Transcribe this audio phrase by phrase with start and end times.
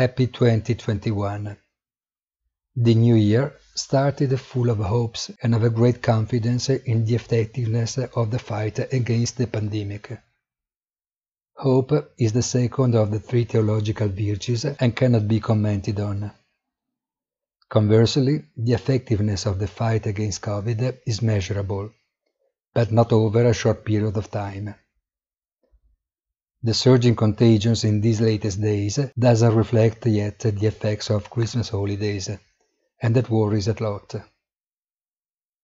[0.00, 1.58] Happy 2021.
[2.74, 7.98] The new year started full of hopes and of a great confidence in the effectiveness
[7.98, 10.18] of the fight against the pandemic.
[11.52, 16.32] Hope is the second of the three theological virtues and cannot be commented on.
[17.68, 21.90] Conversely, the effectiveness of the fight against COVID is measurable,
[22.72, 24.74] but not over a short period of time.
[26.62, 32.28] The surging contagions in these latest days doesn't reflect yet the effects of Christmas holidays,
[33.00, 34.14] and that worries a lot.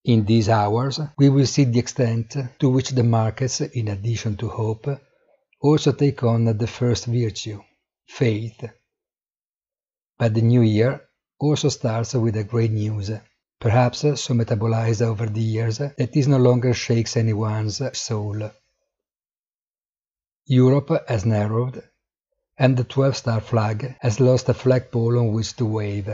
[0.04, 4.48] In these hours, we will see the extent to which the markets, in addition to
[4.48, 4.86] hope,
[5.60, 7.60] also take on the first virtue,
[8.06, 8.64] faith.
[10.16, 11.02] But the new year
[11.38, 13.10] also starts with a great news,
[13.60, 18.50] perhaps so metabolized over the years that it no longer shakes anyone's soul.
[20.48, 21.82] Europe has narrowed,
[22.56, 26.08] and the 12-star flag has lost a flagpole on which to wave.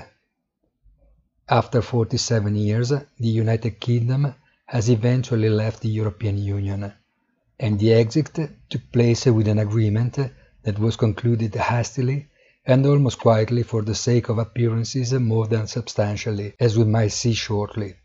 [1.50, 6.94] After 47 years, the United Kingdom has eventually left the European Union,
[7.60, 8.38] and the exit
[8.70, 10.18] took place with an agreement
[10.62, 12.28] that was concluded hastily
[12.64, 17.34] and almost quietly for the sake of appearances more than substantially, as we might see
[17.34, 17.96] shortly.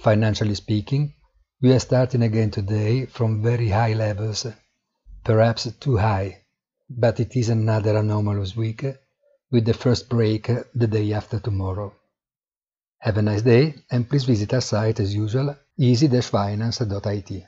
[0.00, 1.14] Financially speaking,
[1.62, 4.48] we are starting again today from very high levels,
[5.22, 6.42] perhaps too high,
[6.90, 8.84] but it is another anomalous week,
[9.52, 11.94] with the first break the day after tomorrow.
[12.98, 17.46] Have a nice day and please visit our site as usual easy-finance.it.